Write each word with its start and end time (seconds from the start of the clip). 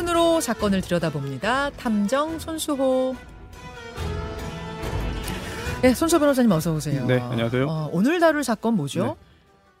눈으로 0.00 0.40
사건을 0.40 0.80
들여다봅니다. 0.80 1.70
탐정 1.70 2.38
손수호. 2.38 3.14
네, 5.82 5.94
손수 5.94 6.18
변호사님 6.18 6.50
어서 6.52 6.72
오세요. 6.74 7.06
네, 7.06 7.18
안녕하세요. 7.18 7.66
어, 7.68 7.90
오늘 7.92 8.18
다룰 8.18 8.42
사건 8.42 8.76
뭐죠? 8.76 9.04
네. 9.04 9.14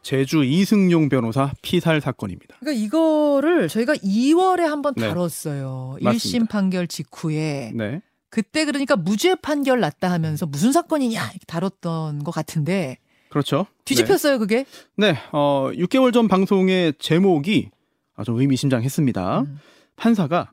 제주 0.02 0.44
이승용 0.44 1.08
변호사 1.08 1.52
피살 1.62 2.00
사건입니다. 2.02 2.56
그러니까 2.60 2.84
이거를 2.84 3.68
저희가 3.68 3.94
2월에 3.94 4.60
한번 4.60 4.94
네. 4.96 5.08
다뤘어요. 5.08 5.96
맞습니다. 6.00 6.10
1심 6.10 6.48
판결 6.50 6.86
직후에. 6.86 7.72
네. 7.74 8.02
그때 8.28 8.64
그러니까 8.64 8.96
무죄 8.96 9.34
판결 9.34 9.80
났다 9.80 10.10
하면서 10.10 10.46
무슨 10.46 10.72
사건이냐 10.72 11.32
다뤘던 11.46 12.24
것 12.24 12.30
같은데 12.30 12.98
그렇죠. 13.30 13.66
뒤집혔어요 13.86 14.38
그게. 14.38 14.64
네. 14.96 15.12
네. 15.12 15.18
어, 15.32 15.70
6개월 15.72 16.12
전 16.12 16.28
방송의 16.28 16.94
제목이 16.98 17.70
아주 18.16 18.32
의미심장했습니다. 18.32 19.40
음. 19.40 19.58
판사가 20.00 20.52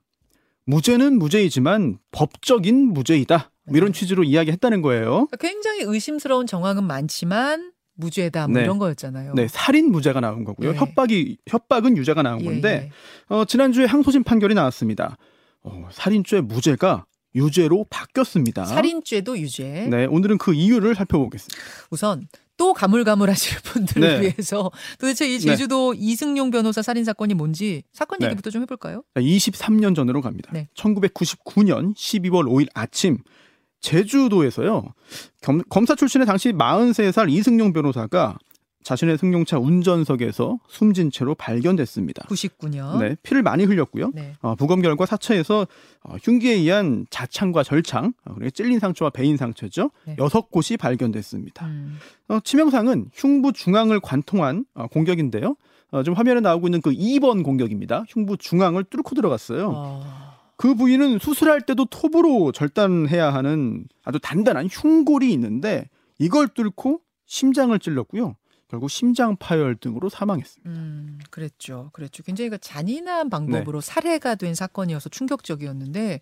무죄는 0.65 1.17
무죄이지만 1.17 1.99
법적인 2.11 2.93
무죄이다. 2.93 3.51
뭐 3.67 3.77
이런 3.77 3.93
네. 3.93 3.99
취지로 3.99 4.23
이야기했다는 4.23 4.81
거예요. 4.81 5.27
그러니까 5.27 5.37
굉장히 5.37 5.81
의심스러운 5.83 6.45
정황은 6.45 6.83
많지만 6.83 7.71
무죄다 7.95 8.47
뭐 8.47 8.57
네. 8.57 8.63
이런 8.63 8.77
거였잖아요. 8.77 9.33
네, 9.33 9.47
살인 9.47 9.91
무죄가 9.91 10.19
나온 10.19 10.43
거고요. 10.43 10.71
예. 10.71 10.75
협박이 10.75 11.37
협박은 11.47 11.97
유죄가 11.97 12.21
나온 12.21 12.41
예, 12.41 12.45
건데 12.45 12.91
예. 12.91 13.35
어, 13.35 13.45
지난주에 13.45 13.85
항소심 13.85 14.23
판결이 14.23 14.53
나왔습니다. 14.53 15.17
어, 15.63 15.87
살인죄 15.91 16.41
무죄가 16.41 17.05
유죄로 17.33 17.85
바뀌었습니다. 17.89 18.65
살인죄도 18.65 19.39
유죄. 19.39 19.87
네, 19.89 20.05
오늘은 20.05 20.37
그 20.37 20.53
이유를 20.53 20.95
살펴보겠습니다. 20.95 21.57
우선 21.89 22.27
또 22.57 22.73
가물가물하실 22.73 23.59
분들을 23.63 24.01
네. 24.01 24.21
위해서 24.21 24.71
도대체 24.99 25.27
이 25.29 25.39
제주도 25.39 25.93
이승용 25.95 26.49
변호사 26.51 26.81
살인 26.81 27.05
사건이 27.05 27.35
뭔지 27.35 27.83
사건 27.93 28.19
네. 28.19 28.25
얘기부터 28.25 28.49
좀 28.49 28.63
해볼까요? 28.63 29.03
23년 29.15 29.95
전으로 29.95 30.21
갑니다. 30.21 30.49
네. 30.51 30.67
1999년 30.75 31.95
12월 31.95 32.45
5일 32.45 32.67
아침 32.73 33.19
제주도에서요. 33.79 34.93
겸- 35.41 35.61
검사 35.69 35.95
출신의 35.95 36.25
당시 36.25 36.51
43살 36.51 37.29
이승용 37.31 37.73
변호사가 37.73 38.37
자신의 38.87 39.17
승용차 39.17 39.59
운전석에서 39.59 40.59
숨진 40.69 41.11
채로 41.11 41.35
발견됐습니다. 41.35 42.23
99년. 42.29 42.99
네, 42.99 43.15
피를 43.21 43.43
많이 43.43 43.65
흘렸고요. 43.65 44.11
네. 44.13 44.33
어, 44.39 44.55
부검 44.55 44.81
결과 44.81 45.05
사체에서 45.05 45.67
어, 46.03 46.15
흉기에 46.23 46.53
의한 46.53 47.05
자창과 47.09 47.63
절창, 47.63 48.13
어, 48.23 48.35
그리고 48.35 48.49
찔린 48.51 48.79
상처와 48.79 49.09
베인 49.09 49.35
상처죠. 49.35 49.91
네. 50.05 50.15
여섯 50.19 50.49
곳이 50.49 50.77
발견됐습니다. 50.77 51.65
음. 51.65 51.97
어, 52.29 52.39
치명상은 52.41 53.09
흉부 53.13 53.51
중앙을 53.51 53.99
관통한 53.99 54.63
어, 54.73 54.87
공격인데요. 54.87 55.57
어, 55.91 56.03
지금 56.03 56.13
화면에 56.13 56.39
나오고 56.39 56.67
있는 56.67 56.79
그 56.79 56.91
2번 56.91 57.43
공격입니다. 57.43 58.05
흉부 58.07 58.37
중앙을 58.37 58.85
뚫고 58.85 59.15
들어갔어요. 59.15 59.69
어. 59.75 60.03
그 60.55 60.75
부위는 60.75 61.19
수술할 61.19 61.59
때도 61.65 61.87
톱으로 61.87 62.53
절단해야 62.53 63.33
하는 63.33 63.83
아주 64.05 64.17
단단한 64.21 64.67
흉골이 64.71 65.33
있는데 65.33 65.89
이걸 66.19 66.47
뚫고 66.47 67.01
심장을 67.25 67.77
찔렀고요. 67.77 68.37
결국 68.69 68.89
심장 68.89 69.35
파열 69.37 69.75
등으로 69.75 70.09
사망했습니다. 70.09 70.69
음, 70.69 71.19
그랬죠. 71.29 71.89
그랬죠. 71.93 72.23
굉장히 72.23 72.49
그 72.49 72.57
잔인한 72.59 73.27
네. 73.27 73.29
방법으로 73.29 73.81
살해가 73.81 74.35
된 74.35 74.55
사건이어서 74.55 75.09
충격적이었는데 75.09 76.19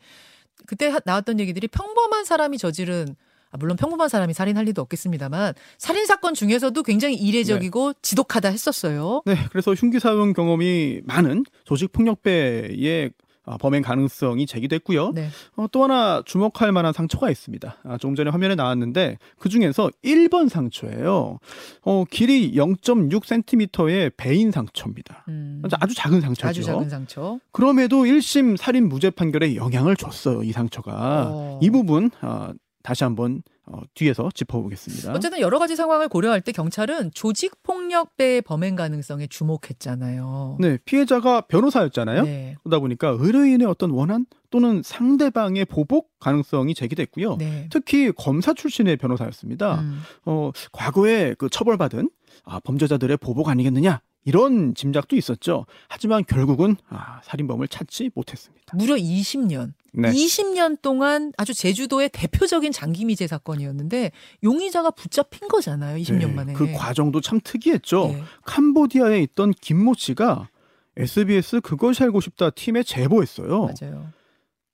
그때 0.67 0.88
하- 0.88 0.99
나왔던 1.03 1.39
얘기들이 1.39 1.67
평범한 1.67 2.23
사람이 2.25 2.57
저지른 2.57 3.16
아, 3.51 3.57
물론 3.57 3.77
평범한 3.77 4.09
사람이 4.09 4.33
살인할 4.33 4.66
리도 4.66 4.81
없겠습니다만 4.81 5.53
살인 5.77 6.05
사건 6.05 6.33
중에서도 6.33 6.81
굉장히 6.83 7.16
이례적이고 7.16 7.93
지독하다 8.01 8.49
했었어요. 8.49 9.22
네, 9.25 9.35
그래서 9.50 9.73
흉기 9.73 10.00
사용 10.00 10.33
경험이 10.33 11.01
많은 11.06 11.45
조직 11.63 11.91
폭력배의 11.94 13.07
아, 13.07 13.25
범행 13.59 13.81
가능성이 13.83 14.45
제기됐고요. 14.45 15.11
네. 15.13 15.29
어, 15.56 15.67
또 15.72 15.83
하나 15.83 16.22
주목할 16.25 16.72
만한 16.72 16.94
상처가 16.94 17.29
있습니다. 17.29 17.78
아, 17.83 17.97
조금 17.97 18.16
전에 18.16 18.29
화면에 18.29 18.56
나왔는데 18.56 19.17
그 19.38 19.50
중에서 19.50 19.89
1번 20.03 20.50
상처예요. 20.50 21.39
어, 21.83 22.03
길이 22.09 22.53
0.6cm의 22.53 24.13
베인 24.17 24.51
상처입니다. 24.51 25.25
음, 25.28 25.61
아주 25.79 25.94
작은 25.95 26.22
상처죠. 26.22 26.47
아주 26.47 26.63
작은 26.63 26.89
상처. 26.89 27.39
그럼에도 27.51 28.03
1심 28.03 28.57
살인 28.57 28.89
무죄 28.89 29.09
판결에 29.09 29.56
영향을 29.56 29.95
줬어요. 29.95 30.44
이 30.44 30.51
상처가. 30.51 31.27
어. 31.29 31.59
이 31.62 31.69
부분 31.69 32.09
어, 32.22 32.50
다시 32.83 33.03
한번 33.03 33.41
어, 33.67 33.81
뒤에서 33.93 34.29
짚어보겠습니다. 34.33 35.13
어쨌든 35.13 35.39
여러 35.39 35.57
가지 35.57 35.75
상황을 35.75 36.07
고려할 36.07 36.41
때 36.41 36.51
경찰은 36.51 37.11
조직 37.13 37.63
폭력배의 37.63 38.41
범행 38.43 38.75
가능성에 38.75 39.27
주목했잖아요. 39.27 40.57
네, 40.59 40.77
피해자가 40.85 41.41
변호사였잖아요. 41.41 42.23
네. 42.23 42.55
그러다 42.63 42.79
보니까 42.79 43.15
의뢰인의 43.19 43.67
어떤 43.67 43.89
원한 43.89 44.25
또는 44.51 44.81
상대방의 44.83 45.65
보복 45.65 46.17
가능성이 46.19 46.75
제기됐고요. 46.75 47.37
네. 47.37 47.67
특히 47.71 48.11
검사 48.11 48.53
출신의 48.53 48.97
변호사였습니다. 48.97 49.81
음. 49.81 50.01
어, 50.25 50.51
과거에 50.71 51.33
그 51.37 51.49
처벌받은 51.49 52.09
아, 52.43 52.59
범죄자들의 52.59 53.17
보복 53.17 53.49
아니겠느냐 53.49 54.01
이런 54.25 54.73
짐작도 54.73 55.15
있었죠. 55.15 55.65
하지만 55.87 56.23
결국은 56.25 56.75
아, 56.89 57.21
살인범을 57.23 57.67
찾지 57.67 58.11
못했습니다. 58.15 58.75
무려 58.75 58.95
20년. 58.95 59.73
네. 59.97 60.09
20년 60.11 60.81
동안 60.81 61.31
아주 61.38 61.53
제주도의 61.53 62.09
대표적인 62.09 62.72
장기미제 62.72 63.28
사건이었는데 63.28 64.11
용의자가 64.44 64.91
붙잡힌 64.91 65.47
거잖아요. 65.47 65.97
20년 66.01 66.28
네, 66.28 66.33
만에. 66.33 66.53
그 66.53 66.72
과정도 66.73 67.22
참 67.22 67.39
특이했죠. 67.44 68.07
네. 68.13 68.23
캄보디아에 68.45 69.22
있던 69.22 69.51
김모 69.59 69.94
씨가 69.97 70.50
SBS 70.97 71.61
그것이 71.61 72.03
알고 72.03 72.22
싶다 72.22 72.50
팀에 72.51 72.83
제보했어요. 72.83 73.69
맞아요. 73.81 74.09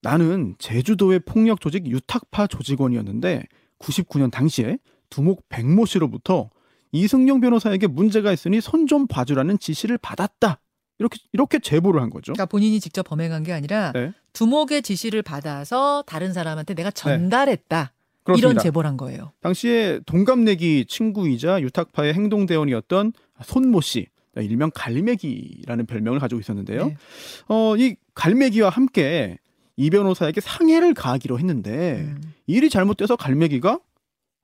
나는 0.02 0.56
제주도의 0.58 1.20
폭력 1.20 1.62
조직 1.62 1.86
유탁파 1.88 2.48
조직원이었는데 2.48 3.44
99년 3.80 4.32
당시에 4.32 4.78
두목 5.10 5.48
백모 5.50 5.86
씨로부터 5.86 6.50
이승용 6.92 7.40
변호사에게 7.40 7.88
문제가 7.88 8.32
있으니 8.34 8.62
손 8.62 8.88
좀 8.88 9.08
봐주라는 9.08 9.60
지시를 9.60 9.98
받았다. 9.98 10.60
이렇게 11.00 11.18
이렇게 11.34 11.60
제보를 11.60 12.02
한 12.02 12.10
거죠. 12.10 12.34
그러니까 12.34 12.46
본인이 12.46 12.80
직접 12.80 13.04
범행한 13.04 13.44
게 13.44 13.54
아니라 13.54 13.92
네. 13.94 14.12
두목의 14.34 14.82
지시를 14.82 15.22
받아서 15.22 16.04
다른 16.06 16.34
사람한테 16.34 16.74
내가 16.74 16.92
전달했다. 16.92 17.94
이런 18.28 18.38
그렇습니다. 18.38 18.62
제보를 18.62 18.88
한 18.88 18.98
거예요. 18.98 19.32
당시에 19.42 20.00
동갑내기 20.06 20.86
친구이자 20.88 21.62
유탁파의 21.62 22.14
행동 22.14 22.46
대원이었던 22.46 23.14
손모 23.44 23.82
씨, 23.82 24.08
일명 24.38 24.70
갈매기라는 24.74 25.86
별명을 25.88 26.20
가지고 26.20 26.40
있었는데요. 26.40 26.88
네. 26.88 26.98
어, 27.48 27.76
이 27.78 27.96
갈매기와 28.14 28.70
함께 28.70 29.38
이 29.76 29.90
변호사에게 29.90 30.40
상해를 30.42 30.94
가하기로 30.94 31.40
했는데 31.40 32.02
음. 32.02 32.22
일이 32.46 32.70
잘못돼서 32.70 33.16
갈매기가 33.16 33.80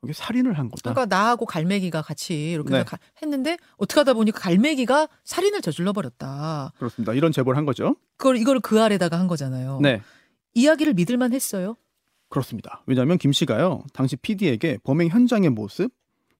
여기 0.03 0.13
살인을 0.13 0.53
한 0.57 0.69
거다. 0.69 0.93
그러니까 0.93 1.05
나하고 1.15 1.45
갈매기가 1.45 2.01
같이 2.03 2.51
이렇게 2.51 2.69
네. 2.71 2.83
가- 2.83 2.99
했는데 3.21 3.57
어떻게 3.77 3.99
하다 3.99 4.13
보니까 4.13 4.39
갈매기가 4.39 5.07
살인을 5.23 5.61
저질러 5.61 5.93
버렸다. 5.93 6.71
그렇습니다. 6.77 7.13
이런 7.13 7.31
제보를 7.31 7.57
한 7.57 7.65
거죠. 7.65 7.95
그걸 8.17 8.37
이걸 8.37 8.59
그 8.59 8.81
아래다가 8.81 9.19
한 9.19 9.27
거잖아요. 9.27 9.79
네, 9.81 10.01
이야기를 10.53 10.93
믿을만 10.93 11.33
했어요. 11.33 11.75
그렇습니다. 12.29 12.83
왜냐하면 12.85 13.17
김 13.17 13.31
씨가요 13.31 13.83
당시 13.93 14.15
PD에게 14.17 14.79
범행 14.83 15.09
현장의 15.09 15.49
모습, 15.49 15.91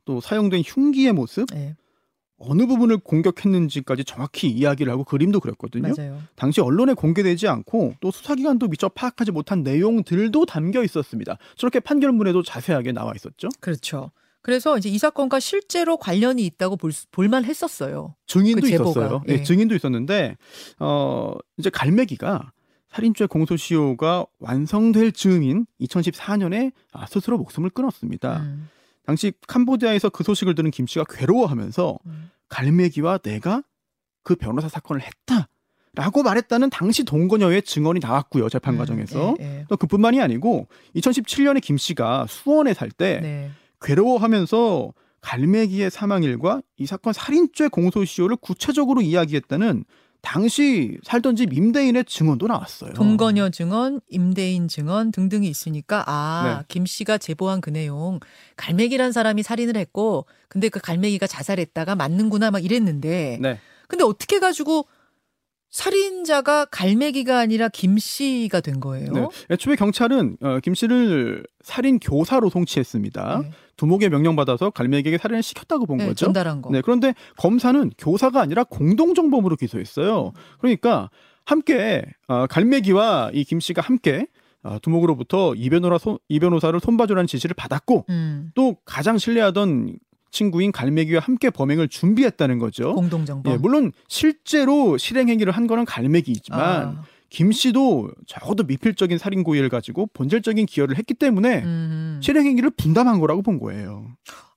또 0.06 0.22
사용된 0.22 0.62
흉기의 0.66 1.13
모습, 1.13 1.47
네, 1.51 1.75
어느 2.40 2.68
부분을 2.68 2.98
공격했는지까지 2.98 4.03
정확히 4.06 4.48
이야기를 4.50 4.92
하고 4.92 5.03
그림도 5.03 5.40
그렸거든요. 5.40 5.94
맞아요. 5.98 6.22
당시 6.36 6.62
언론에 6.62 6.94
공개되지 6.94 7.48
않고 7.48 7.96
또 8.00 8.12
수사기관도 8.12 8.68
미처 8.68 8.90
파악하지 8.90 9.31
못한 9.31 9.64
내용들도 9.64 10.46
담겨 10.46 10.84
있었습니다. 10.84 11.38
저렇게 11.56 11.80
판결문에도 11.80 12.44
자세하게 12.44 12.92
나와 12.92 13.13
있었죠. 13.16 13.50
그렇죠. 13.60 14.12
그래서 14.44 14.78
이제 14.78 14.88
이 14.88 14.98
사건과 14.98 15.39
실제로 15.39 15.98
관련이 15.98 16.45
있다고 16.45 16.78
볼, 16.78 16.92
수- 16.94 17.07
볼만 17.12 17.44
했었어요. 17.44 18.16
증인도 18.28 18.62
그 18.62 18.69
있었어요. 18.69 19.24
예. 19.28 19.38
네, 19.38 19.44
증인도 19.44 19.75
있었는데 19.75 20.38
어 20.80 21.34
이제 21.57 21.69
갈매기가 21.69 22.51
살인죄 22.92 23.25
공소시효가 23.25 24.25
완성될 24.39 25.12
즈음인 25.12 25.66
2014년에 25.81 26.72
아, 26.94 27.06
스스로 27.07 27.38
목숨을 27.38 27.72
끊었습니다. 27.72 28.38
음, 28.44 28.69
당시 29.07 29.31
캄보디아에서 29.48 30.09
그 30.09 30.24
소식을 30.24 30.54
들은 30.54 30.69
김 30.69 30.86
씨가 30.86 31.06
괴로워하면서 31.09 31.98
음. 32.06 32.30
갈매기와 32.50 33.19
내가 33.19 33.63
그 34.21 34.36
변호사 34.36 34.68
사건을 34.68 35.01
했다 35.01 35.48
라고 35.94 36.24
말했다는 36.24 36.69
당시 36.69 37.06
동거녀의 37.06 37.63
증언이 37.63 38.01
나왔고요 38.01 38.50
재판 38.50 38.74
음, 38.75 38.80
과정에서 38.80 39.36
예, 39.39 39.44
예. 39.44 39.65
또 39.69 39.77
그뿐만이 39.77 40.21
아니고 40.21 40.68
2017년에 40.98 41.62
김 41.62 41.77
씨가 41.77 42.25
수원에 42.27 42.74
살때 42.74 43.19
네. 43.21 43.51
괴로워하면서 43.81 44.94
갈매기의 45.21 45.89
사망일과 45.89 46.62
이 46.75 46.86
사건 46.86 47.13
살인죄 47.13 47.69
공소시효를 47.69 48.36
구체적으로 48.36 49.01
이야기했다는 49.01 49.86
당시 50.27 50.97
살던 51.03 51.38
집 51.38 51.53
임대인의 51.53 52.03
증언도 52.03 52.47
나왔어요. 52.47 52.91
동거녀 52.91 53.50
증언, 53.50 54.01
임대인 54.09 54.68
증언 54.68 55.13
등등이 55.13 55.47
있으니까 55.47 56.03
아, 56.06 56.57
네. 56.59 56.65
김 56.68 56.85
씨가 56.85 57.18
제보한 57.18 57.62
그 57.62 57.69
내용 57.69 58.19
갈매기란 58.57 59.13
사람이 59.13 59.41
살인을 59.41 59.77
했고 59.77 60.25
근데 60.50 60.68
그 60.68 60.81
갈매기가 60.81 61.27
자살했다가 61.27 61.95
맞는구나 61.95 62.51
막 62.51 62.65
이랬는데 62.65 63.39
네. 63.41 63.59
근데 63.88 64.03
어떻게 64.03 64.39
가지고 64.39 64.85
살인자가 65.69 66.66
갈매기가 66.66 67.38
아니라 67.38 67.69
김 67.69 67.98
씨가 67.98 68.62
된 68.62 68.80
거예요. 68.80 69.12
네. 69.12 69.28
애초에 69.52 69.75
경찰은 69.75 70.38
어, 70.42 70.60
김 70.64 70.74
씨를 70.74 71.46
살인 71.64 72.00
교사로 72.00 72.50
송치했습니다. 72.50 73.40
네. 73.44 73.52
두목의 73.75 74.10
명령받아서 74.10 74.72
갈매기에게 74.72 75.18
살인을 75.18 75.44
시켰다고 75.44 75.86
본 75.86 75.98
네, 75.98 76.06
거죠. 76.08 76.25
전달한 76.25 76.62
거. 76.62 76.72
네, 76.72 76.81
그런데 76.81 77.14
검사는 77.38 77.92
교사가 77.98 78.42
아니라 78.42 78.64
공동정범으로 78.64 79.56
기소했어요. 79.56 80.31
그러니까 80.60 81.10
함께 81.46 82.04
어, 82.28 82.48
갈매기와 82.48 83.31
이 83.34 83.44
김 83.44 83.60
씨가 83.60 83.81
함께 83.81 84.28
어, 84.63 84.80
두목으로부터 84.81 85.54
이 85.56 85.70
변호사 85.70 85.98
손- 85.98 86.18
이 86.28 86.40
변호사를 86.40 86.78
손봐주라는 86.80 87.28
지시를 87.28 87.54
받았고 87.54 88.06
음, 88.10 88.52
또 88.56 88.75
가장 88.84 89.18
신뢰하던 89.18 89.98
친구인 90.31 90.71
갈매기와 90.71 91.21
함께 91.21 91.50
범행을 91.50 91.88
준비했다는 91.88 92.59
거죠. 92.59 92.94
공동정범. 92.95 93.53
예, 93.53 93.57
물론 93.57 93.91
실제로 94.07 94.97
실행 94.97 95.29
행위를 95.29 95.53
한 95.53 95.68
거는 95.68 95.85
갈매기이지만 95.85 96.59
아, 96.62 97.03
김 97.29 97.51
씨도 97.51 98.12
적어도 98.25 98.63
미필적인 98.63 99.18
살인 99.18 99.44
고의를 99.44 99.69
가지고 99.69 100.07
본질적인 100.13 100.65
기여를 100.65 100.97
했기 100.97 101.13
때문에 101.13 101.63
음. 101.63 102.19
실행 102.24 102.45
행위를 102.45 102.69
분담한 102.71 103.19
거라고 103.19 103.41
본 103.41 103.59
거예요. 103.59 104.07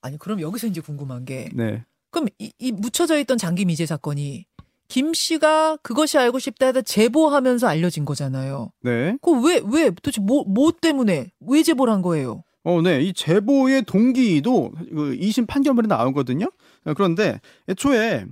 아니 0.02 0.18
그럼 0.18 0.40
여기서 0.40 0.66
이제 0.66 0.80
궁금한 0.80 1.24
게 1.24 1.50
네. 1.52 1.84
그럼 2.10 2.28
이, 2.38 2.52
이 2.58 2.72
묻혀져 2.72 3.18
있던 3.20 3.38
장기 3.38 3.64
미제 3.64 3.86
사건이 3.86 4.46
김 4.88 5.14
씨가 5.14 5.78
그것이 5.82 6.18
알고 6.18 6.40
싶다 6.40 6.66
해서 6.66 6.82
제보하면서 6.82 7.68
알려진 7.68 8.04
거잖아요. 8.04 8.72
네. 8.82 9.16
그 9.22 9.30
왜왜 9.40 9.62
왜, 9.70 9.90
도대체 9.90 10.20
뭐, 10.20 10.44
뭐 10.44 10.72
때문에 10.72 11.30
왜 11.40 11.62
제보를 11.62 11.92
한 11.92 12.02
거예요? 12.02 12.42
어, 12.64 12.82
네. 12.82 13.00
이 13.02 13.12
제보의 13.12 13.82
동기도 13.82 14.72
그 14.90 15.16
2심 15.18 15.46
판결문에 15.46 15.88
나오거든요. 15.88 16.50
어, 16.84 16.94
그런데 16.94 17.40
애초에 17.68 18.26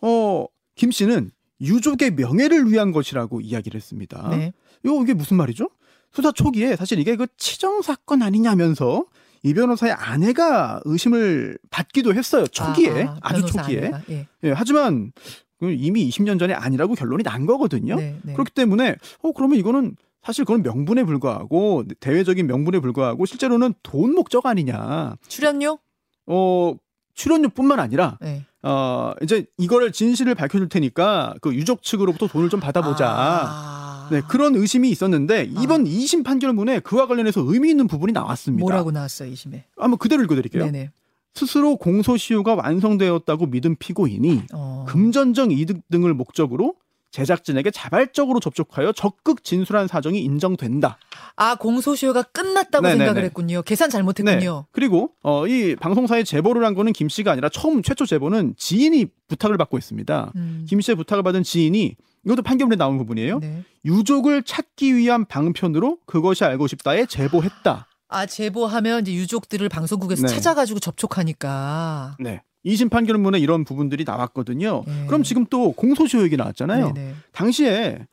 어, 0.00 0.46
김 0.74 0.90
씨는 0.90 1.30
유족의 1.60 2.12
명예를 2.12 2.70
위한 2.70 2.92
것이라고 2.92 3.40
이야기를 3.40 3.78
했습니다. 3.78 4.28
네. 4.30 4.52
이거 4.84 5.02
이게 5.02 5.14
무슨 5.14 5.36
말이죠? 5.36 5.70
수사 6.12 6.30
초기에 6.30 6.76
사실 6.76 6.98
이게 6.98 7.16
그 7.16 7.26
치정 7.36 7.82
사건 7.82 8.22
아니냐면서 8.22 9.06
이 9.42 9.52
변호사의 9.52 9.92
아내가 9.92 10.80
의심을 10.84 11.58
받기도 11.70 12.14
했어요. 12.14 12.46
초기에 12.46 13.04
아, 13.04 13.18
아, 13.20 13.34
주 13.34 13.44
초기에. 13.44 13.90
예. 14.10 14.26
예, 14.44 14.52
하지만 14.52 15.12
그 15.58 15.70
이미 15.70 16.08
20년 16.08 16.38
전에 16.38 16.54
아니라고 16.54 16.94
결론이 16.94 17.24
난 17.24 17.44
거거든요. 17.46 17.96
네, 17.96 18.16
네. 18.22 18.32
그렇기 18.32 18.52
때문에 18.52 18.96
어 19.22 19.32
그러면 19.32 19.58
이거는 19.58 19.96
사실 20.24 20.44
그건 20.44 20.62
명분에 20.62 21.04
불과하고 21.04 21.84
대외적인 22.00 22.46
명분에 22.46 22.80
불과하고 22.80 23.26
실제로는 23.26 23.74
돈 23.82 24.14
목적 24.14 24.46
아니냐. 24.46 25.16
출연료? 25.28 25.78
어 26.26 26.74
출연료뿐만 27.14 27.78
아니라 27.78 28.18
네. 28.22 28.42
어 28.62 29.12
이제 29.22 29.44
이거를 29.58 29.92
진실을 29.92 30.34
밝혀줄 30.34 30.70
테니까 30.70 31.34
그 31.42 31.54
유족 31.54 31.82
측으로부터 31.82 32.26
돈을 32.26 32.48
좀 32.48 32.58
받아보자. 32.60 33.06
아. 33.06 34.08
네 34.10 34.22
그런 34.28 34.54
의심이 34.54 34.90
있었는데 34.90 35.50
이번 35.62 35.84
2심 35.84 36.24
판결문에 36.24 36.80
그와 36.80 37.06
관련해서 37.06 37.42
의미 37.46 37.70
있는 37.70 37.86
부분이 37.86 38.12
나왔습니다. 38.12 38.60
뭐라고 38.62 38.90
나왔어요, 38.90 39.30
이 39.30 39.34
심에? 39.34 39.64
한번 39.76 39.98
그대로 39.98 40.22
읽어드릴게요. 40.22 40.64
네네. 40.64 40.90
스스로 41.34 41.76
공소시효가 41.76 42.54
완성되었다고 42.54 43.46
믿은 43.46 43.76
피고인이 43.76 44.44
어. 44.52 44.84
금전적 44.88 45.52
이득 45.52 45.80
등을 45.90 46.14
목적으로 46.14 46.76
제작진에게 47.14 47.70
자발적으로 47.70 48.40
접촉하여 48.40 48.90
적극 48.90 49.44
진술한 49.44 49.86
사정이 49.86 50.20
인정된다. 50.20 50.98
아 51.36 51.54
공소시효가 51.54 52.24
끝났다고 52.24 52.82
네네네. 52.82 53.04
생각을 53.04 53.24
했군요. 53.24 53.62
계산 53.62 53.88
잘못했군요. 53.88 54.66
그리고 54.72 55.12
어, 55.22 55.46
이 55.46 55.76
방송사에 55.76 56.24
제보를 56.24 56.64
한 56.64 56.74
거는 56.74 56.92
김 56.92 57.08
씨가 57.08 57.30
아니라 57.30 57.48
처음 57.48 57.82
최초 57.82 58.04
제보는 58.04 58.54
지인이 58.56 59.06
부탁을 59.28 59.56
받고 59.58 59.78
있습니다. 59.78 60.32
음. 60.34 60.66
김 60.68 60.80
씨의 60.80 60.96
부탁을 60.96 61.22
받은 61.22 61.44
지인이 61.44 61.94
이것도 62.24 62.42
판결문에 62.42 62.76
나온 62.76 62.98
부분이에요. 62.98 63.38
네. 63.38 63.62
유족을 63.84 64.42
찾기 64.42 64.96
위한 64.96 65.24
방편으로 65.24 65.98
그것이 66.06 66.44
알고 66.44 66.66
싶다에 66.66 67.06
제보했다. 67.06 67.86
아 68.08 68.26
제보하면 68.26 69.02
이제 69.02 69.14
유족들을 69.14 69.68
방송국에서 69.68 70.26
네. 70.26 70.34
찾아가지고 70.34 70.80
접촉하니까. 70.80 72.16
네. 72.18 72.42
2심 72.64 72.90
판결문에 72.90 73.38
이런 73.38 73.64
부분들이 73.64 74.04
나왔거든요. 74.04 74.84
네. 74.86 75.06
그럼 75.06 75.22
지금 75.22 75.44
또 75.46 75.72
공소시효 75.72 76.22
얘기 76.22 76.36
나왔잖아요. 76.36 76.92
네네. 76.92 77.14
당시에 77.32 78.06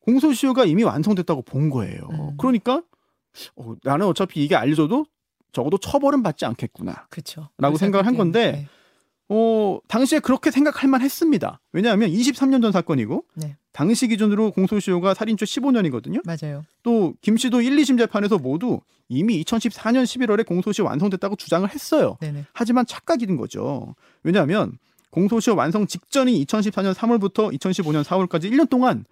공소시효가 0.00 0.64
이미 0.64 0.82
완성됐다고 0.82 1.42
본 1.42 1.70
거예요. 1.70 2.08
음. 2.12 2.36
그러니까 2.38 2.82
어, 3.56 3.74
나는 3.82 4.06
어차피 4.06 4.42
이게 4.42 4.56
알려줘도 4.56 5.06
적어도 5.52 5.78
처벌은 5.78 6.22
받지 6.22 6.44
않겠구나. 6.46 7.06
그렇죠. 7.10 7.48
라고 7.58 7.76
생각을 7.76 8.06
한 8.06 8.16
건데 8.16 8.68
어, 9.28 9.78
당시에 9.88 10.20
그렇게 10.20 10.50
생각할 10.50 10.88
만 10.88 11.02
했습니다. 11.02 11.60
왜냐하면 11.72 12.10
23년 12.10 12.62
전 12.62 12.72
사건이고 12.72 13.24
네. 13.34 13.56
당시 13.78 14.08
기준으로 14.08 14.50
공소시효가 14.50 15.14
살인죄 15.14 15.44
15년이거든요. 15.44 16.20
맞아요. 16.26 16.64
또 16.82 17.14
김 17.22 17.36
씨도 17.36 17.60
1, 17.62 17.76
2심 17.76 17.96
재판에서 17.96 18.36
모두 18.36 18.80
이미 19.08 19.40
2014년 19.44 20.02
11월에 20.02 20.44
공소시효 20.44 20.84
완성됐다고 20.84 21.36
주장을 21.36 21.68
했어요. 21.70 22.16
네네. 22.20 22.46
하지만 22.52 22.86
착각이 22.86 23.24
된 23.26 23.36
거죠. 23.36 23.94
왜냐하면 24.24 24.78
공소시효 25.10 25.54
완성 25.54 25.86
직전인 25.86 26.44
2014년 26.44 26.92
3월부터 26.92 27.56
2015년 27.56 28.02
4월까지 28.02 28.50
1년 28.50 28.68
동안 28.68 29.04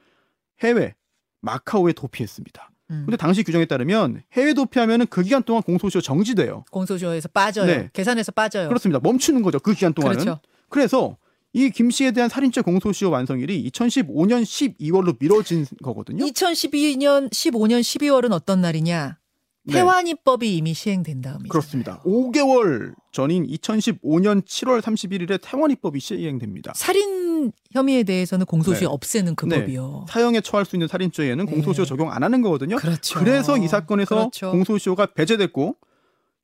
해외 0.64 0.96
마카오에 1.42 1.92
도피했습니다. 1.92 2.70
음. 2.90 3.02
근데 3.06 3.16
당시 3.16 3.44
규정에 3.44 3.66
따르면 3.66 4.22
해외 4.32 4.52
도피하면은 4.52 5.06
그 5.06 5.22
기간 5.22 5.44
동안 5.44 5.62
공소시효 5.62 6.00
정지돼요. 6.00 6.64
공소시효에서 6.72 7.28
빠져요. 7.28 7.66
네. 7.66 7.90
계산해서 7.92 8.32
빠져요. 8.32 8.66
그렇습니다. 8.66 8.98
멈추는 9.00 9.42
거죠. 9.42 9.60
그 9.60 9.74
기간 9.74 9.92
동안은. 9.94 10.18
그렇죠. 10.18 10.40
그래서 10.68 11.16
이 11.56 11.70
김 11.70 11.90
씨에 11.90 12.10
대한 12.10 12.28
살인죄 12.28 12.60
공소시효 12.60 13.10
완성일이 13.10 13.68
2015년 13.70 14.42
12월로 14.42 15.16
미뤄진 15.18 15.64
거거든요. 15.82 16.24
2012년 16.26 17.30
15년 17.30 17.80
12월은 17.80 18.32
어떤 18.32 18.60
날이냐? 18.60 19.16
네. 19.64 19.72
태완이법이 19.72 20.54
이미 20.54 20.74
시행된 20.74 21.22
다음이죠. 21.22 21.48
그렇습니다. 21.48 22.00
5개월 22.04 22.94
전인 23.10 23.46
2015년 23.46 24.44
7월 24.44 24.80
31일에 24.80 25.40
태원 25.42 25.70
입법이 25.70 25.98
시행됩니다. 25.98 26.72
살인 26.76 27.50
혐의에 27.72 28.02
대해서는 28.04 28.44
공소시효 28.46 28.88
네. 28.88 28.92
없애는 28.92 29.34
그 29.34 29.46
네. 29.46 29.60
법이요. 29.60 30.06
사형에 30.10 30.42
처할 30.42 30.66
수 30.66 30.76
있는 30.76 30.86
살인죄에는 30.88 31.46
네. 31.46 31.52
공소시효 31.52 31.86
적용 31.86 32.12
안 32.12 32.22
하는 32.22 32.42
거거든요. 32.42 32.76
그렇죠. 32.76 33.18
그래서 33.18 33.56
이 33.56 33.66
사건에서 33.66 34.14
그렇죠. 34.14 34.50
공소시효가 34.52 35.06
배제됐고 35.14 35.74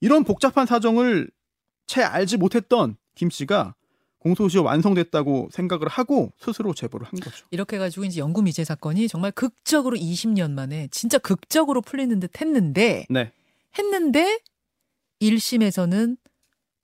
이런 0.01 0.25
복잡한 0.25 0.67
사정을 0.67 1.31
채 1.87 2.03
알지 2.03 2.39
못했던 2.39 2.97
김 3.15 3.31
씨가 3.31 3.75
공소시효 4.23 4.63
완성됐다고 4.63 5.49
생각을 5.53 5.89
하고 5.89 6.33
스스로 6.39 6.73
제보를 6.75 7.07
한 7.07 7.19
거죠. 7.19 7.45
이렇게 7.51 7.77
해가지고 7.77 8.05
이제 8.05 8.21
영구 8.21 8.43
미제 8.43 8.63
사건이 8.65 9.09
정말 9.09 9.33
극적으로 9.33 9.97
20년 9.97 10.53
만에 10.53 10.89
진짜 10.93 11.19
극적으로 11.19 11.81
풀리는 11.83 12.19
듯 12.21 12.41
했는데 12.41 13.05
네. 13.11 13.33
했는데 13.79 14.39
1심에서는 15.21 16.17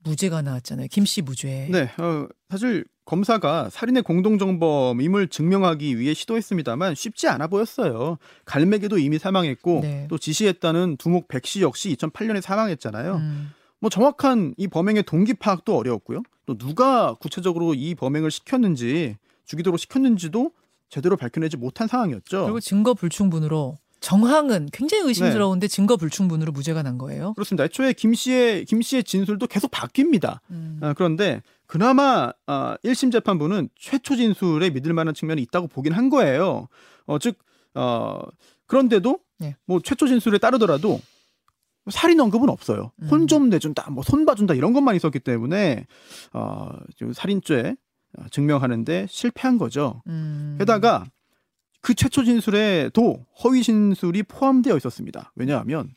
무죄가 0.05 0.43
나왔잖아요. 0.43 0.89
김 0.91 1.05
씨 1.05 1.23
무죄. 1.23 1.69
네. 1.71 1.91
어, 1.99 2.27
사실 2.51 2.85
검사가 3.05 3.71
살인의 3.71 4.03
공동정범임을 4.03 5.29
증명하기 5.29 5.99
위해 5.99 6.15
시도했습니다만 6.15 6.95
쉽지 6.95 7.27
않아 7.29 7.47
보였어요. 7.47 8.19
갈매기도 8.45 8.99
이미 8.99 9.19
사망했고 9.19 9.81
네. 9.83 10.07
또 10.11 10.19
지시했다는 10.19 10.97
두목 10.99 11.29
백씨 11.29 11.63
역시 11.63 11.95
2008년에 11.97 12.41
사망했잖아요. 12.41 13.17
음, 13.17 13.51
뭐 13.81 13.91
정확한 13.91 14.55
이 14.57 14.69
범행의 14.69 15.05
동기 15.05 15.35
파악도 15.35 15.77
어려웠고요. 15.77 16.23
또 16.49 16.57
누가 16.57 17.13
구체적으로 17.13 17.75
이 17.75 17.95
범행을 17.95 18.31
시켰는지 18.31 19.19
주기도록 19.45 19.79
시켰는지도 19.79 20.51
제대로 20.89 21.19
밝혀내지 21.19 21.59
못한 21.59 21.87
상황이었죠. 21.87 22.45
그리고 22.45 22.59
증거 22.59 22.95
불충분으로 22.95 23.77
정황은 24.01 24.71
굉장히 24.73 25.07
의심스러운데 25.09 25.69
증거 25.69 25.99
불충분으로 25.99 26.53
무죄가 26.53 26.83
난 26.83 26.97
거예요. 26.97 27.35
그렇습니다. 27.35 27.65
애초에 27.65 27.93
김 27.93 28.15
씨의 28.15 28.65
김 28.65 28.81
씨의 28.81 29.05
진술도 29.05 29.47
계속 29.47 29.71
바뀝니다. 29.71 30.39
음. 30.51 30.79
아, 30.81 30.95
그런데 30.95 31.43
그나마 31.67 32.33
아, 32.47 32.79
1심 32.83 33.13
재판부는 33.13 33.69
최초 33.79 34.17
진술에 34.17 34.71
믿을 34.71 34.95
만한 34.95 35.13
측면이 35.13 35.43
있다고 35.43 35.67
보긴 35.67 35.93
한 35.93 36.09
거예요. 36.09 36.69
어, 37.05 37.19
즉 37.19 37.37
어, 37.75 38.21
그런데도 38.67 39.19
네. 39.37 39.55
뭐 39.67 39.81
최초 39.85 40.07
진술에 40.07 40.39
따르더라도 40.39 40.99
살인 41.91 42.21
언급은 42.21 42.49
없어요. 42.49 42.93
음. 43.03 43.09
혼좀 43.09 43.49
내준다, 43.51 43.91
뭐 43.91 44.03
손 44.05 44.25
봐준다 44.27 44.55
이런 44.55 44.73
것만 44.73 44.97
있었기 44.97 45.21
때문에 45.21 45.87
어, 46.33 46.71
좀 46.97 47.13
살인죄 47.13 47.77
어, 48.19 48.23
증명하는데 48.31 49.07
실패한 49.11 49.59
거죠. 49.59 50.03
음. 50.07 50.57
게다가 50.59 51.05
그 51.81 51.95
최초 51.95 52.25
진술에도 52.25 53.25
허위 53.45 53.63
진술이 53.63 54.25
포함되어 54.25 54.77
있었습니다. 54.77 55.33
왜냐하면 55.37 55.91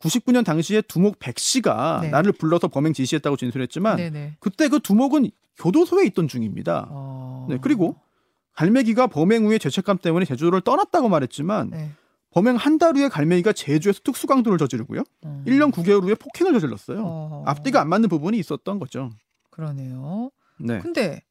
99년 0.00 0.44
당시에 0.44 0.80
두목 0.82 1.18
백 1.20 1.38
씨가 1.38 2.00
네. 2.02 2.10
나를 2.10 2.32
불러서 2.32 2.66
범행 2.68 2.92
지시했다고 2.92 3.36
진술했지만 3.36 3.96
네네. 3.98 4.36
그때 4.40 4.68
그 4.68 4.80
두목은 4.80 5.30
교도소에 5.58 6.06
있던 6.06 6.26
중입니다. 6.26 6.88
어. 6.90 7.46
네, 7.48 7.58
그리고 7.62 7.96
갈매기가 8.54 9.06
범행 9.06 9.46
후에 9.46 9.58
죄책감 9.58 9.98
때문에 9.98 10.24
제주도를 10.24 10.60
떠났다고 10.62 11.08
말했지만 11.08 11.70
네. 11.70 11.90
범행 12.32 12.56
한 12.56 12.78
달 12.78 12.96
후에 12.96 13.08
갈매기가 13.08 13.52
제주에서 13.52 14.00
특수강도를 14.02 14.58
저지르고요. 14.58 15.02
음. 15.24 15.44
1년 15.46 15.70
9개월 15.72 16.02
후에 16.02 16.14
폭행을 16.14 16.52
저질렀어요. 16.54 17.02
어. 17.04 17.44
앞뒤가 17.46 17.80
안 17.80 17.88
맞는 17.88 18.08
부분이 18.08 18.38
있었던 18.38 18.78
거죠. 18.78 19.10
그러네요. 19.50 20.30
네. 20.58 20.78
근데 20.80 21.22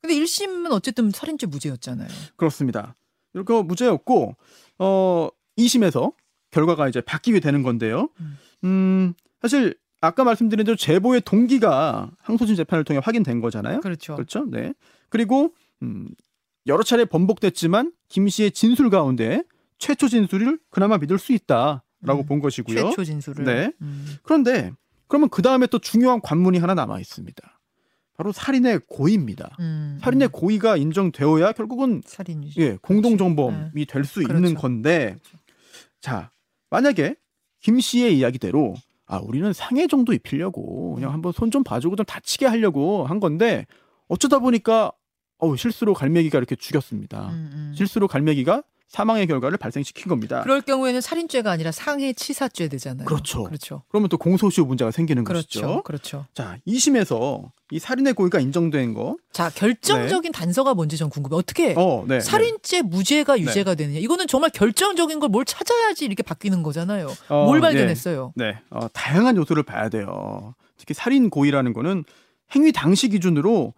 근데 0.00 0.14
1심은 0.14 0.72
어쨌든 0.72 1.10
살인죄 1.10 1.46
무죄였잖아요. 1.46 2.08
그렇습니다. 2.36 2.94
이렇게 3.34 3.62
무죄였고 3.62 4.34
어 4.78 5.28
2심에서 5.58 6.14
결과가 6.50 6.88
이제 6.88 7.00
바뀌게 7.02 7.40
되는 7.40 7.62
건데요. 7.62 8.08
음. 8.20 8.38
음, 8.64 9.14
사실 9.42 9.76
아까 10.00 10.24
말씀드린 10.24 10.64
대로 10.64 10.76
제보의 10.76 11.20
동기가 11.20 12.10
항소심 12.22 12.56
재판을 12.56 12.84
통해 12.84 13.00
확인된 13.04 13.40
거잖아요. 13.42 13.80
그렇죠. 13.80 14.14
그렇죠. 14.14 14.46
네. 14.46 14.72
그리고 15.10 15.54
음, 15.82 16.08
여러 16.66 16.82
차례 16.82 17.04
번복됐지만 17.04 17.92
김 18.08 18.26
씨의 18.28 18.52
진술 18.52 18.88
가운데 18.88 19.42
최초 19.80 20.06
진술을 20.08 20.60
그나마 20.70 20.98
믿을 20.98 21.18
수 21.18 21.32
있다라고 21.32 21.82
음, 22.22 22.26
본 22.26 22.38
것이고요. 22.40 22.90
최초 22.90 23.02
진술을. 23.02 23.44
네. 23.44 23.72
음. 23.80 24.06
그런데 24.22 24.72
그러면 25.08 25.28
그 25.28 25.42
다음에 25.42 25.66
또 25.66 25.80
중요한 25.80 26.20
관문이 26.20 26.58
하나 26.58 26.74
남아 26.74 27.00
있습니다. 27.00 27.60
바로 28.16 28.30
살인의 28.32 28.82
고의입니다. 28.86 29.56
음, 29.58 29.98
살인의 30.02 30.28
음. 30.28 30.30
고의가 30.30 30.76
인정되어야 30.76 31.52
결국은 31.52 32.02
살인이죠. 32.04 32.60
예, 32.60 32.76
공동정범이 32.82 33.86
될수 33.86 34.20
있는 34.22 34.36
그렇죠. 34.42 34.54
건데 34.56 35.16
자 36.00 36.30
만약에 36.68 37.16
김 37.60 37.80
씨의 37.80 38.16
이야기대로 38.18 38.74
아 39.06 39.16
우리는 39.18 39.50
상해 39.52 39.86
정도 39.86 40.12
입히려고 40.12 40.94
그냥 40.94 41.12
한번 41.12 41.32
손 41.32 41.50
좀 41.50 41.64
봐주고 41.64 41.96
좀 41.96 42.04
다치게 42.06 42.46
하려고 42.46 43.06
한 43.06 43.18
건데 43.18 43.66
어쩌다 44.08 44.38
보니까 44.38 44.92
어우 45.38 45.56
실수로 45.56 45.94
갈매기가 45.94 46.36
이렇게 46.38 46.54
죽였습니다. 46.54 47.30
음, 47.30 47.50
음. 47.52 47.72
실수로 47.74 48.06
갈매기가 48.06 48.62
사망의 48.90 49.28
결과를 49.28 49.56
발생시킨 49.56 50.08
겁니다. 50.08 50.42
그럴 50.42 50.60
경우에는 50.62 51.00
살인죄가 51.00 51.48
아니라 51.52 51.70
상해치사죄 51.70 52.66
되잖아요. 52.66 53.06
그렇죠. 53.06 53.44
그렇죠. 53.44 53.82
그러면 53.88 54.08
또 54.08 54.18
공소시효 54.18 54.66
문제가 54.66 54.90
생기는 54.90 55.22
그렇죠. 55.22 55.60
것이죠. 55.60 55.82
그렇죠. 55.84 56.26
자, 56.34 56.58
2심에서 56.66 57.50
이 57.70 57.78
살인의 57.78 58.14
고의가 58.14 58.40
인정된 58.40 58.94
거. 58.94 59.16
자, 59.32 59.48
결정적인 59.48 60.32
단서가 60.32 60.74
뭔지 60.74 60.96
전 60.96 61.08
궁금해. 61.08 61.36
어떻게 61.36 61.72
어, 61.78 62.04
네. 62.08 62.18
살인죄 62.18 62.82
무죄가 62.82 63.38
유죄가 63.38 63.76
되느냐. 63.76 64.00
이거는 64.00 64.26
정말 64.26 64.50
결정적인 64.50 65.20
걸 65.20 65.30
뭘 65.30 65.44
찾아야지 65.44 66.04
이렇게 66.06 66.24
바뀌는 66.24 66.64
거잖아요. 66.64 67.06
어, 67.28 67.44
뭘 67.44 67.58
예. 67.58 67.60
발견했어요? 67.60 68.32
네, 68.34 68.58
어, 68.70 68.88
다양한 68.92 69.36
요소를 69.36 69.62
봐야 69.62 69.88
돼요. 69.88 70.56
특히 70.76 70.92
살인 70.94 71.30
고의라는 71.30 71.72
거는 71.74 72.02
행위 72.56 72.72
당시 72.72 73.08
기준으로 73.08 73.72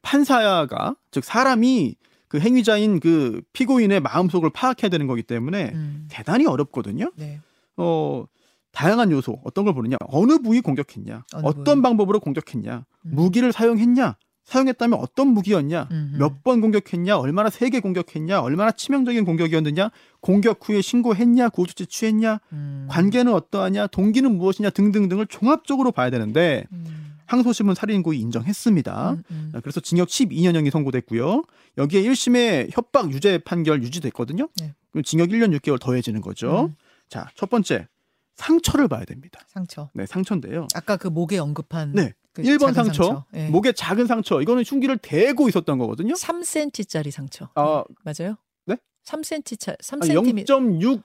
판사가 0.00 0.96
즉 1.10 1.22
사람이 1.22 1.96
그 2.28 2.38
행위자인 2.40 3.00
그 3.00 3.42
피고인의 3.52 4.00
마음속을 4.00 4.50
파악해야 4.50 4.88
되는 4.90 5.06
거기 5.06 5.22
때문에 5.22 5.70
음, 5.74 6.08
대단히 6.10 6.46
어렵거든요. 6.46 7.12
네. 7.16 7.40
어, 7.76 8.24
다양한 8.72 9.10
요소 9.10 9.40
어떤 9.44 9.64
걸 9.64 9.74
보느냐, 9.74 9.96
어느 10.08 10.38
부위 10.38 10.60
공격했냐, 10.60 11.24
어느 11.34 11.46
어떤 11.46 11.64
부위. 11.64 11.82
방법으로 11.82 12.20
공격했냐, 12.20 12.84
음. 13.06 13.10
무기를 13.14 13.52
사용했냐, 13.52 14.16
사용했다면 14.44 14.98
어떤 15.00 15.28
무기였냐. 15.28 15.88
몇 16.18 16.42
번 16.44 16.60
공격했냐, 16.60 17.16
얼마나 17.18 17.48
세게 17.50 17.80
공격했냐, 17.80 18.40
얼마나 18.40 18.70
치명적인 18.70 19.24
공격이었느냐, 19.24 19.90
공격 20.20 20.60
후에 20.68 20.82
신고했냐, 20.82 21.48
구호조치 21.48 21.86
취했냐, 21.86 22.38
음. 22.52 22.86
관계는 22.90 23.32
어떠하냐, 23.32 23.86
동기는 23.88 24.36
무엇이냐 24.36 24.70
등등등을 24.70 25.26
종합적으로 25.26 25.90
봐야 25.90 26.10
되는데 26.10 26.64
음. 26.72 27.15
항소심은 27.26 27.74
살인고의 27.74 28.18
인정했습니다. 28.20 29.10
음, 29.12 29.22
음. 29.30 29.52
그래서 29.62 29.80
징역 29.80 30.08
12년형이 30.08 30.70
선고됐고요. 30.70 31.42
여기에 31.78 32.02
1심의 32.02 32.70
협박 32.72 33.12
유죄 33.12 33.38
판결 33.38 33.82
유지됐거든요. 33.82 34.48
네. 34.60 34.74
그럼 34.90 35.02
징역 35.04 35.28
1년 35.30 35.56
6개월 35.58 35.80
더해지는 35.80 36.20
거죠. 36.20 36.66
음. 36.66 36.76
자, 37.08 37.30
첫 37.34 37.50
번째 37.50 37.88
상처를 38.34 38.88
봐야 38.88 39.04
됩니다. 39.04 39.40
상처. 39.48 39.90
네, 39.94 40.06
상처인데요. 40.06 40.66
아까 40.74 40.96
그 40.96 41.08
목에 41.08 41.38
언급한 41.38 41.92
네, 41.92 42.12
그 42.32 42.42
1번 42.42 42.74
작은 42.74 42.74
상처, 42.74 43.24
예. 43.34 43.48
목에 43.48 43.72
작은 43.72 44.06
상처. 44.06 44.40
이거는 44.40 44.62
흉기를 44.64 44.98
대고 44.98 45.48
있었던 45.48 45.78
거거든요. 45.78 46.14
3cm짜리 46.14 47.10
상처. 47.10 47.48
아, 47.54 47.82
맞아요? 48.04 48.36
네? 48.66 48.76
3cm 49.04 49.58
차 49.58 49.72
아, 49.72 49.76
3cm 49.76 50.46
0.6 50.46 51.02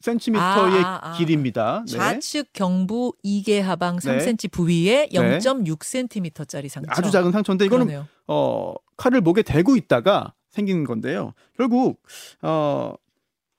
cm의 0.00 0.40
아, 0.40 0.44
아, 0.44 1.00
아. 1.02 1.12
길이입니다. 1.16 1.84
네. 1.86 1.92
좌측 1.92 2.52
경부 2.52 3.14
이계 3.22 3.60
하방 3.60 3.98
네. 3.98 4.18
3cm 4.18 4.50
부위에 4.52 5.08
네. 5.12 5.38
0.6cm짜리 5.38 6.68
상처. 6.68 6.88
아주 6.90 7.10
작은 7.10 7.32
상처인데 7.32 7.64
이거는 7.64 7.86
그러네요. 7.86 8.08
어, 8.26 8.74
칼을 8.96 9.20
목에 9.20 9.42
대고 9.42 9.76
있다가 9.76 10.34
생긴 10.50 10.84
건데요. 10.84 11.32
결국 11.56 12.02
어, 12.42 12.94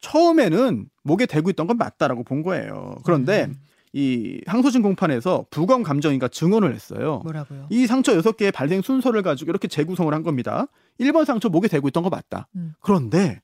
처음에는 0.02 0.90
목에 1.04 1.26
대고 1.26 1.50
있던 1.50 1.68
건 1.68 1.78
맞다라고 1.78 2.24
본 2.24 2.42
거예요. 2.44 2.96
그런데 3.04 3.46
음, 3.46 3.56
이 3.92 4.40
항소심 4.46 4.82
공판에서 4.82 5.46
부검 5.50 5.84
감정인가 5.84 6.28
증언을 6.30 6.74
했어요. 6.74 7.20
뭐라고요? 7.24 7.68
이 7.70 7.86
상처 7.86 8.14
6개의 8.14 8.54
발생 8.54 8.82
순서를 8.82 9.24
가지고 9.24 9.52
이렇게 9.52 9.68
재구성을 9.68 10.14
한 10.14 10.24
겁니다. 10.24 10.68
1번 11.00 11.26
상처 11.26 11.50
목에 11.50 11.68
대고 11.68 11.88
있던 11.90 12.04
거 12.04 12.10
맞다. 12.10 12.48
음. 12.56 12.74
그런데 12.80 13.42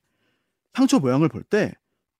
상처 0.72 0.98
모양을 0.98 1.28
볼때 1.28 1.72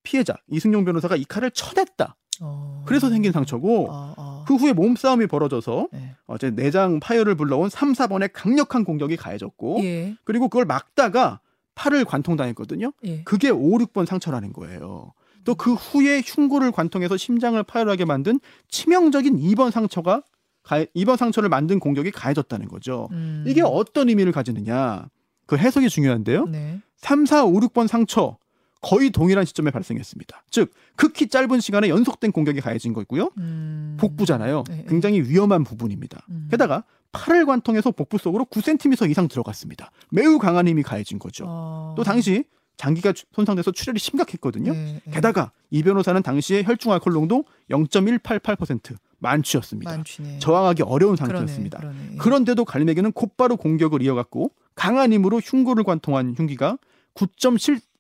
피해자 0.07 0.37
이승용 0.49 0.85
변호사가 0.85 1.17
이 1.17 1.25
칼을 1.25 1.51
쳐냈다. 1.51 2.15
어. 2.41 2.85
그래서 2.87 3.11
생긴 3.11 3.33
상처고 3.33 3.91
어, 3.91 4.15
어. 4.17 4.45
그 4.47 4.55
후에 4.55 4.73
몸싸움이 4.73 5.27
벌어져서 5.27 5.89
네. 5.93 6.15
어제 6.27 6.51
내장 6.51 7.01
파열을 7.01 7.35
불러온 7.35 7.69
3, 7.69 7.93
4번의 7.93 8.31
강력한 8.33 8.85
공격이 8.85 9.17
가해졌고 9.17 9.81
예. 9.83 10.15
그리고 10.25 10.49
그걸 10.49 10.65
막다가 10.65 11.41
팔을 11.75 12.05
관통당했거든요. 12.05 12.93
예. 13.05 13.25
그게 13.25 13.51
5, 13.51 13.59
6번 13.79 14.07
상처라는 14.07 14.53
거예요. 14.53 15.13
또 15.45 15.55
그 15.55 15.75
후에 15.75 16.23
흉골을 16.25 16.73
관통해서 16.73 17.17
심장을 17.17 17.61
파열하게 17.63 18.05
만든 18.05 18.41
치명적인 18.69 19.39
2번 19.39 19.71
상처가 19.71 20.23
가해, 20.63 20.87
2번 20.97 21.17
상처를 21.17 21.49
만든 21.49 21.79
공격이 21.79 22.11
가해졌다는 22.11 22.69
거죠. 22.69 23.09
음. 23.13 23.45
이게 23.47 23.63
어떤 23.63 24.09
의미를 24.09 24.33
가지느냐? 24.33 25.09
그 25.47 25.57
해석이 25.57 25.89
중요한데요. 25.89 26.47
네. 26.47 26.81
3, 26.97 27.25
4, 27.27 27.45
5, 27.45 27.53
6번 27.61 27.87
상처 27.87 28.37
거의 28.83 29.11
동일한 29.11 29.45
시점에 29.45 29.71
발생했습니다. 29.71 30.45
즉 30.51 30.73
극히 30.97 31.29
짧은 31.29 31.61
시간에 31.61 31.89
연속된 31.89 32.33
공격이 32.33 32.61
가해진 32.61 32.93
거고요. 32.93 33.31
음. 33.39 33.97
복부잖아요. 33.99 34.65
네, 34.69 34.77
네. 34.77 34.85
굉장히 34.89 35.21
위험한 35.23 35.65
부분입니다. 35.65 36.25
음. 36.31 36.49
게다가 36.51 36.85
팔을 37.13 37.47
관통해서 37.47 37.91
복부 37.91 38.19
속으로 38.19 38.45
9cm 38.45 39.11
이상 39.11 39.29
들어갔습니다. 39.29 39.91
매우 40.11 40.39
강한 40.39 40.69
힘이 40.69 40.83
가해진 40.83 41.19
거죠. 41.19 41.45
어. 41.49 41.95
또 41.97 42.05
당시 42.05 42.45
장기가 42.77 43.13
주- 43.15 43.25
손상돼서 43.33 43.71
출혈이 43.73 43.99
심각했거든요. 43.99 44.73
네, 44.73 45.01
네. 45.05 45.11
게다가 45.13 45.51
이 45.71 45.83
변호사는 45.83 46.23
당시에 46.23 46.63
혈중 46.63 46.93
알코올 46.93 47.15
농도 47.15 47.45
0.188% 47.71 48.95
만취였습니다. 49.19 49.91
만취네. 49.91 50.39
저항하기 50.41 50.83
어려운 50.83 51.17
그러네, 51.17 51.33
상태였습니다. 51.39 51.79
그러네. 51.79 51.97
예. 52.13 52.17
그런데도 52.19 52.65
갈매기는 52.67 53.13
곧바로 53.13 53.57
공격을 53.57 54.03
이어갔고 54.03 54.53
강한 54.75 55.13
힘으로 55.13 55.39
흉골을 55.41 55.85
관통한 55.85 56.35
흉기가 56.37 56.77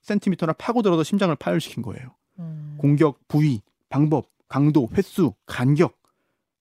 9.7cm나 0.06 0.56
파고들어서 0.56 1.02
심장을 1.02 1.34
파열시킨 1.34 1.82
거예요. 1.82 2.14
음. 2.38 2.76
공격 2.78 3.26
부위, 3.28 3.60
방법, 3.88 4.30
강도, 4.48 4.88
횟수, 4.96 5.34
간격, 5.46 5.98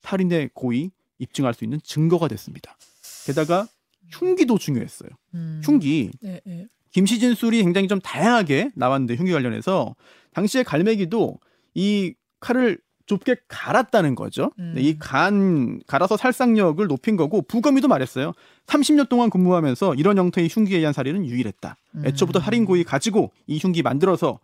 살인의 0.02 0.52
고의 0.54 0.92
입증할 1.20 1.54
수 1.54 1.64
있는 1.64 1.80
증거가 1.84 2.28
됐습니다. 2.28 2.78
게다가 3.26 3.68
흉기도 4.10 4.58
중요했어요. 4.58 5.10
음. 5.34 5.62
흉기 5.64 6.12
네, 6.22 6.42
네. 6.46 6.68
김씨 6.92 7.20
진술이 7.20 7.64
굉장히 7.64 7.88
좀 7.88 8.00
다양하게 8.00 8.72
나왔는데 8.76 9.16
흉기 9.16 9.32
관련해서 9.32 9.96
당시에 10.34 10.64
갈매기도 10.64 11.40
이 11.74 12.14
칼을 12.40 12.80
좁게 13.06 13.36
갈았다는 13.48 14.16
거죠. 14.16 14.52
음. 14.60 14.74
이 14.78 14.98
간 15.00 15.80
갈아서 15.88 16.18
살상력을 16.18 16.86
높인 16.88 17.16
거고 17.18 17.42
부검이도 17.44 17.88
말했어요. 17.88 18.34
30년 18.68 19.10
동안 19.10 19.30
근무하면서 19.30 19.96
이런 19.96 20.18
형태의 20.18 20.50
흉기에 20.52 20.78
의한 20.80 20.94
살인은 20.94 21.26
유일했다. 21.26 21.78
음. 21.96 22.06
애초부터 22.06 22.40
살인 22.40 22.66
고의 22.66 22.84
가지고 22.84 23.32
이 23.48 23.58
흉기 23.60 23.84
만들어서 23.84 24.40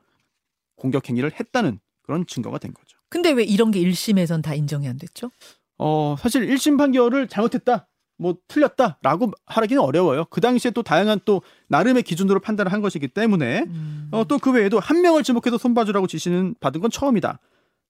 공격 0.75 1.09
행위를 1.09 1.31
했다는 1.39 1.79
그런 2.03 2.25
증거가 2.27 2.57
된 2.59 2.73
거죠. 2.73 2.97
근데 3.09 3.31
왜 3.31 3.43
이런 3.43 3.71
게 3.71 3.79
1심에선 3.81 4.41
다 4.43 4.53
인정이 4.53 4.87
안 4.87 4.97
됐죠? 4.97 5.31
어, 5.77 6.15
사실 6.19 6.47
1심 6.47 6.77
판결을 6.77 7.27
잘못했다. 7.27 7.87
뭐 8.17 8.35
틀렸다라고 8.47 9.31
하기는 9.47 9.81
어려워요. 9.81 10.25
그 10.29 10.41
당시에 10.41 10.69
또 10.71 10.83
다양한 10.83 11.21
또 11.25 11.41
나름의 11.69 12.03
기준으로 12.03 12.39
판단을 12.39 12.71
한 12.71 12.81
것이기 12.81 13.07
때문에 13.07 13.63
음. 13.67 14.07
어, 14.11 14.23
또 14.27 14.37
그 14.37 14.51
외에도 14.51 14.79
한 14.79 15.01
명을 15.01 15.23
지목해서 15.23 15.57
손봐주라고 15.57 16.05
지시는 16.05 16.53
받은 16.59 16.81
건 16.81 16.91
처음이다. 16.91 17.39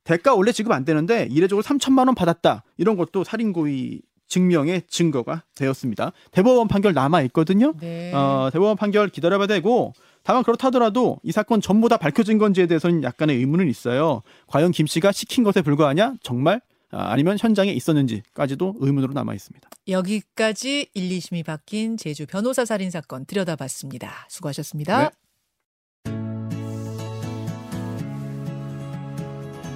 대가 0.03 0.35
원래 0.35 0.51
지급 0.51 0.71
안 0.71 0.85
되는데 0.85 1.27
이례적으로 1.29 1.63
3천만 1.63 2.07
원 2.07 2.15
받았다. 2.15 2.63
이런 2.77 2.97
것도 2.97 3.23
살인고의 3.23 4.01
증명의 4.27 4.83
증거가 4.87 5.43
되었습니다. 5.55 6.13
대법원 6.31 6.69
판결 6.69 6.93
남아 6.93 7.21
있거든요. 7.23 7.73
네. 7.79 8.13
어, 8.13 8.49
대법원 8.51 8.77
판결 8.77 9.09
기다려봐야 9.09 9.47
되고 9.47 9.93
다만 10.23 10.43
그렇다 10.43 10.67
하더라도 10.67 11.19
이 11.23 11.31
사건 11.31 11.59
전부 11.59 11.89
다 11.89 11.97
밝혀진 11.97 12.37
건지에 12.37 12.65
대해서는 12.65 13.03
약간의 13.03 13.35
의문은 13.37 13.69
있어요. 13.69 14.21
과연 14.47 14.71
김 14.71 14.87
씨가 14.87 15.11
시킨 15.11 15.43
것에 15.43 15.61
불과하냐? 15.61 16.15
정말 16.23 16.61
아, 16.91 17.11
아니면 17.11 17.37
현장에 17.39 17.71
있었는지까지도 17.71 18.75
의문으로 18.79 19.13
남아 19.13 19.33
있습니다. 19.33 19.69
여기까지 19.87 20.89
1, 20.93 21.09
2심이 21.09 21.45
바뀐 21.45 21.97
제주 21.97 22.25
변호사 22.25 22.65
살인 22.65 22.91
사건 22.91 23.25
들여다봤습니다. 23.25 24.27
수고하셨습니다. 24.29 25.03
네. 25.03 25.09